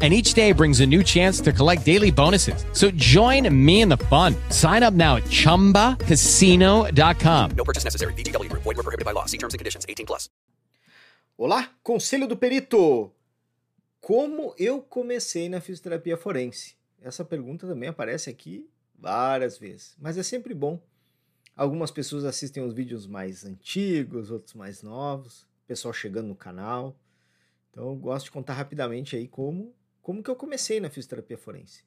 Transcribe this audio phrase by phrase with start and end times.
[0.00, 2.64] and each day brings a new chance to collect daily bonuses.
[2.72, 4.36] So join me in the fun.
[4.50, 7.50] Sign up now at ChumbaCasino.com.
[7.56, 8.12] No purchase necessary.
[8.12, 8.62] VGW Group.
[8.62, 9.26] Void were prohibited by law.
[9.26, 9.84] See terms and conditions.
[9.88, 10.30] 18 plus.
[11.36, 13.10] Olá, Conselho do Perito.
[14.00, 16.76] Como eu comecei na fisioterapia forense?
[17.00, 18.68] Essa pergunta também aparece aqui
[18.98, 20.80] várias vezes, mas é sempre bom.
[21.54, 26.96] Algumas pessoas assistem os vídeos mais antigos, outros mais novos, pessoal chegando no canal.
[27.70, 31.84] Então eu gosto de contar rapidamente aí como como que eu comecei na fisioterapia forense?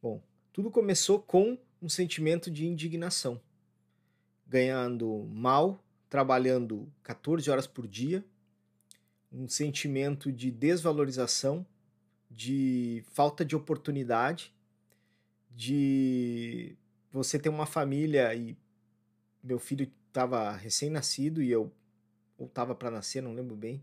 [0.00, 3.40] Bom, tudo começou com um sentimento de indignação.
[4.46, 8.24] Ganhando mal, trabalhando 14 horas por dia,
[9.32, 11.66] um sentimento de desvalorização,
[12.30, 14.54] de falta de oportunidade,
[15.50, 16.76] de
[17.10, 18.56] você ter uma família e
[19.42, 21.72] meu filho estava recém-nascido e eu
[22.38, 23.82] ou estava para nascer, não lembro bem.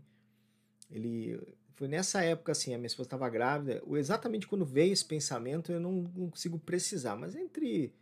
[0.90, 1.40] Ele
[1.74, 3.82] foi nessa época, assim, a minha esposa estava grávida.
[3.96, 7.16] Exatamente quando veio esse pensamento, eu não, não consigo precisar.
[7.16, 7.92] Mas entre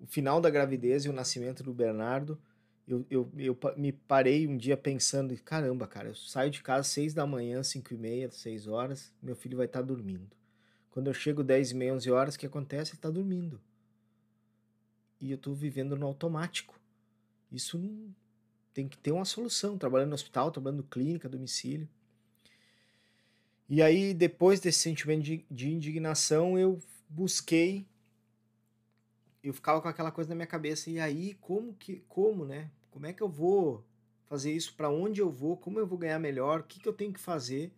[0.00, 2.38] o final da gravidez e o nascimento do Bernardo,
[2.86, 7.14] eu, eu, eu me parei um dia pensando, caramba, cara, eu saio de casa seis
[7.14, 10.36] da manhã, cinco e meia, seis horas, meu filho vai estar tá dormindo.
[10.90, 12.92] Quando eu chego dez e meia, onze horas, o que acontece?
[12.92, 13.60] Ele está dormindo.
[15.20, 16.78] E eu estou vivendo no automático.
[17.50, 17.80] Isso
[18.72, 21.88] tem que ter uma solução, trabalhando no hospital, trabalhando clínica, domicílio.
[23.68, 26.78] E aí, depois desse sentimento de, de indignação, eu
[27.08, 27.86] busquei.
[29.42, 30.88] Eu ficava com aquela coisa na minha cabeça.
[30.88, 32.04] E aí, como que.
[32.08, 32.70] Como, né?
[32.90, 33.84] Como é que eu vou
[34.26, 34.74] fazer isso?
[34.74, 35.56] Para onde eu vou?
[35.56, 36.60] Como eu vou ganhar melhor?
[36.60, 37.72] O que, que eu tenho que fazer?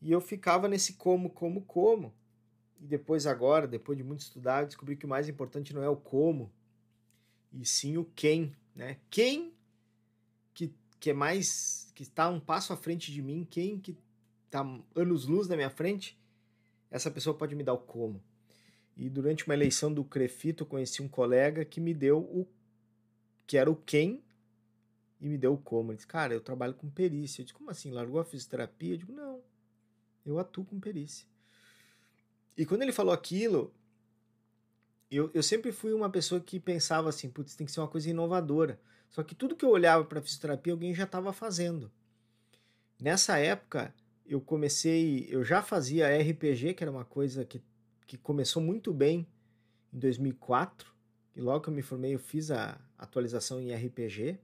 [0.00, 2.14] E eu ficava nesse como, como, como.
[2.80, 5.88] E depois, agora, depois de muito estudar, eu descobri que o mais importante não é
[5.88, 6.50] o como,
[7.52, 8.96] e sim o quem, né?
[9.10, 9.52] Quem
[10.54, 11.92] que, que é mais.
[11.94, 13.94] que está um passo à frente de mim, quem que
[14.50, 16.18] tá anos-luz na minha frente,
[16.90, 18.22] essa pessoa pode me dar o como.
[18.96, 22.46] E durante uma eleição do Crefito, eu conheci um colega que me deu o
[23.46, 24.22] que era o quem
[25.20, 25.90] e me deu o como.
[25.90, 27.40] Ele disse, cara, eu trabalho com perícia.
[27.40, 27.90] Eu disse, como assim?
[27.90, 28.94] Largou a fisioterapia?
[28.94, 29.40] Eu digo, não,
[30.26, 31.26] eu atuo com perícia.
[32.56, 33.72] E quando ele falou aquilo,
[35.10, 38.10] eu, eu sempre fui uma pessoa que pensava assim, putz, tem que ser uma coisa
[38.10, 38.80] inovadora.
[39.08, 41.90] Só que tudo que eu olhava para fisioterapia, alguém já estava fazendo.
[43.00, 43.94] Nessa época,
[44.30, 47.60] eu comecei, eu já fazia RPG, que era uma coisa que,
[48.06, 49.26] que começou muito bem
[49.92, 50.94] em 2004,
[51.34, 54.38] e logo que eu me formei eu fiz a atualização em RPG.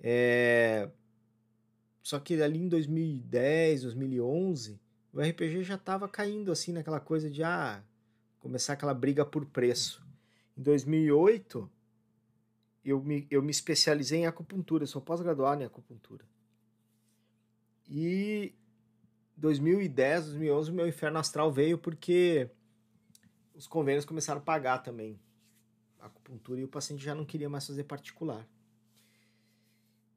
[0.00, 0.88] É...
[2.02, 4.80] Só que ali em 2010, 2011,
[5.12, 7.84] o RPG já estava caindo assim naquela coisa de ah,
[8.40, 10.02] começar aquela briga por preço.
[10.56, 11.70] Em 2008,
[12.82, 16.24] eu me, eu me especializei em acupuntura, eu sou pós-graduado em acupuntura.
[17.88, 18.54] E
[19.36, 22.50] 2010, 2011, o meu inferno astral veio porque
[23.54, 25.18] os convênios começaram a pagar também
[26.00, 28.46] a acupuntura e o paciente já não queria mais fazer particular.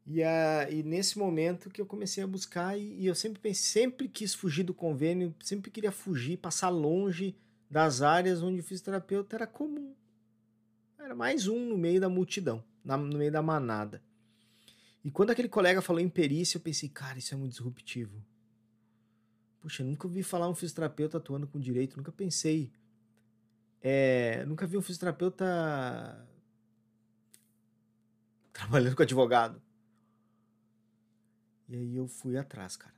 [0.05, 3.83] E, a, e nesse momento que eu comecei a buscar, e, e eu sempre pensei,
[3.83, 7.35] sempre quis fugir do convênio, sempre queria fugir, passar longe
[7.69, 9.95] das áreas onde o fisioterapeuta era comum.
[10.99, 14.01] Era mais um no meio da multidão, na, no meio da manada.
[15.03, 18.23] E quando aquele colega falou em perícia, eu pensei, cara, isso é muito disruptivo.
[19.59, 22.71] Puxa, nunca ouvi falar um fisioterapeuta atuando com direito, nunca pensei.
[23.81, 26.27] É, nunca vi um fisioterapeuta
[28.53, 29.61] trabalhando com advogado.
[31.67, 32.93] E aí eu fui atrás, cara.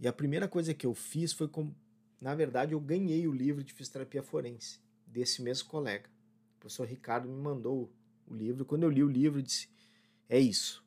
[0.00, 1.72] E a primeira coisa que eu fiz foi, com...
[2.20, 6.08] na verdade, eu ganhei o livro de fisioterapia forense desse mesmo colega.
[6.56, 7.92] O professor Ricardo me mandou
[8.26, 8.64] o livro.
[8.64, 9.68] Quando eu li o livro, eu disse:
[10.28, 10.85] é isso.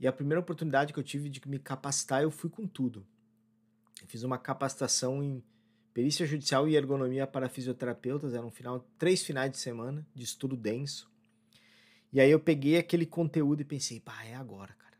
[0.00, 3.06] E a primeira oportunidade que eu tive de me capacitar, eu fui com tudo.
[4.00, 5.44] Eu fiz uma capacitação em
[5.92, 10.56] perícia judicial e ergonomia para fisioterapeutas, era um final, três finais de semana de estudo
[10.56, 11.10] denso.
[12.10, 14.96] E aí eu peguei aquele conteúdo e pensei, pá, é agora, cara.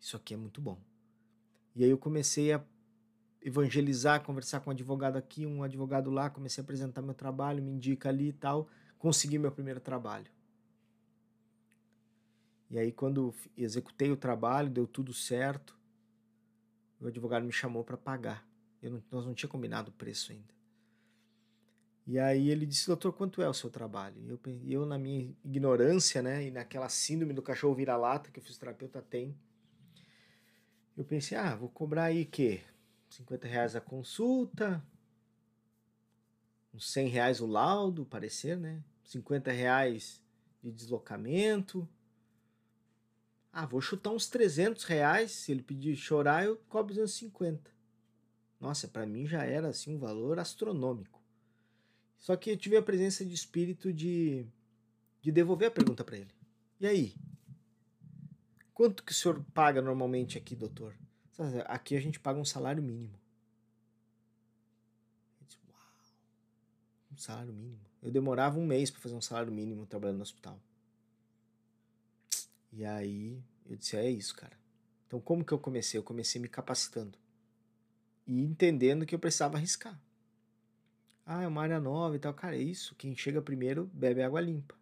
[0.00, 0.80] Isso aqui é muito bom.
[1.74, 2.64] E aí eu comecei a
[3.42, 7.70] evangelizar, conversar com um advogado aqui, um advogado lá, comecei a apresentar meu trabalho, me
[7.70, 8.68] indica ali e tal,
[8.98, 10.26] consegui meu primeiro trabalho.
[12.70, 15.76] E aí, quando executei o trabalho, deu tudo certo,
[17.00, 18.46] o advogado me chamou para pagar.
[18.82, 20.54] Não, nós não tinha combinado o preço ainda.
[22.06, 24.16] E aí ele disse, doutor, quanto é o seu trabalho?
[24.20, 28.42] E eu, eu, na minha ignorância, né, e naquela síndrome do cachorro vira-lata que o
[28.42, 29.36] fisioterapeuta tem,
[30.96, 32.62] eu pensei, ah, vou cobrar aí que
[33.10, 34.82] 50 reais a consulta,
[36.72, 38.82] uns 100 reais o laudo, parecer, né?
[39.04, 40.22] 50 reais
[40.62, 41.88] de deslocamento.
[43.58, 45.32] Ah, vou chutar uns 300 reais.
[45.32, 47.70] Se ele pedir chorar, eu cobro 250.
[48.60, 51.22] Nossa, para mim já era assim um valor astronômico.
[52.18, 54.46] Só que eu tive a presença de espírito de,
[55.22, 56.30] de devolver a pergunta para ele.
[56.78, 57.14] E aí?
[58.74, 60.94] Quanto que o senhor paga normalmente aqui, doutor?
[61.64, 63.18] Aqui a gente paga um salário mínimo.
[65.40, 65.78] Eu disse, Uau,
[67.10, 67.86] um salário mínimo.
[68.02, 70.60] Eu demorava um mês para fazer um salário mínimo trabalhando no hospital.
[72.76, 74.54] E aí eu disse, é isso, cara.
[75.06, 75.98] Então como que eu comecei?
[75.98, 77.18] Eu comecei me capacitando.
[78.26, 79.98] E entendendo que eu precisava arriscar.
[81.24, 82.34] Ah, é uma área nova e tal.
[82.34, 82.94] Cara, é isso.
[82.96, 84.74] Quem chega primeiro bebe água limpa.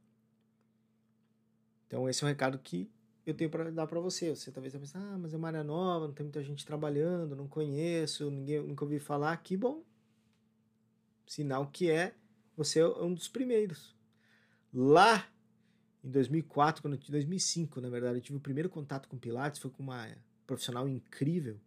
[1.86, 2.90] Então esse é o recado que
[3.24, 4.34] eu tenho para dar para você.
[4.34, 7.46] Você talvez pense, ah, mas é uma área nova, não tem muita gente trabalhando, não
[7.46, 9.36] conheço, ninguém nunca ouvi falar.
[9.36, 9.84] Que bom.
[11.24, 12.16] Sinal que é
[12.56, 13.94] você é um dos primeiros.
[14.72, 15.28] Lá
[16.04, 19.70] em 2004, quando em 2005, na verdade, eu tive o primeiro contato com Pilates, foi
[19.70, 20.06] com uma
[20.46, 21.58] profissional incrível.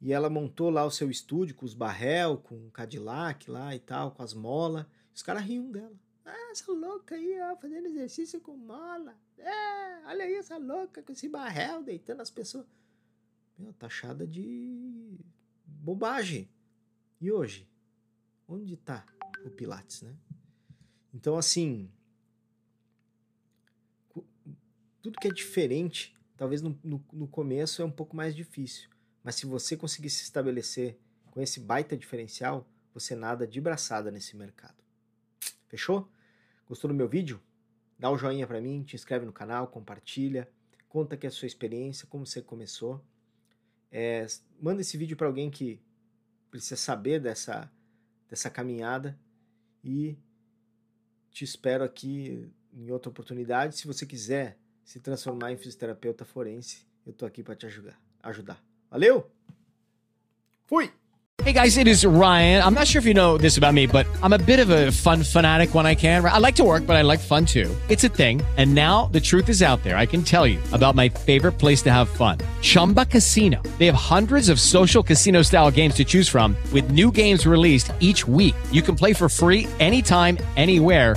[0.00, 3.78] E ela montou lá o seu estúdio com os barrel, com o Cadillac lá e
[3.78, 4.86] tal, com as molas.
[5.14, 5.92] Os caras riam dela.
[6.24, 9.14] Ah, essa louca aí, ó, fazendo exercício com mola.
[9.36, 12.64] É, olha aí essa louca com esse barrel deitando as pessoas.
[13.58, 15.18] Meu, taxada de
[15.66, 16.48] bobagem.
[17.20, 17.68] E hoje?
[18.48, 19.04] Onde tá
[19.44, 20.16] o Pilates, né?
[21.12, 21.90] Então, assim,
[25.02, 28.88] tudo que é diferente, talvez no, no, no começo é um pouco mais difícil.
[29.22, 30.98] Mas se você conseguir se estabelecer
[31.30, 34.76] com esse baita diferencial, você nada de braçada nesse mercado.
[35.68, 36.08] Fechou?
[36.66, 37.40] Gostou do meu vídeo?
[37.98, 40.48] Dá um joinha pra mim, te inscreve no canal, compartilha,
[40.88, 43.04] conta aqui a sua experiência, como você começou.
[43.92, 44.26] É,
[44.60, 45.80] manda esse vídeo para alguém que
[46.50, 47.70] precisa saber dessa,
[48.28, 49.18] dessa caminhada
[49.84, 50.16] e
[51.30, 53.76] te espero aqui em outra oportunidade.
[53.76, 54.58] Se você quiser
[54.90, 57.96] se transformar em fisioterapeuta forense, eu tô aqui para te ajudar.
[58.24, 58.60] ajudar.
[58.90, 59.24] Valeu?
[60.66, 60.90] Fui!
[61.44, 62.60] Hey guys, it is Ryan.
[62.62, 64.90] I'm not sure if you know this about me, but I'm a bit of a
[64.90, 66.24] fun fanatic when I can.
[66.24, 67.74] I like to work, but I like fun too.
[67.88, 68.42] It's a thing.
[68.58, 69.96] And now the truth is out there.
[69.96, 73.62] I can tell you about my favorite place to have fun Chumba Casino.
[73.78, 77.92] They have hundreds of social casino style games to choose from, with new games released
[78.00, 78.56] each week.
[78.72, 81.16] You can play for free anytime, anywhere.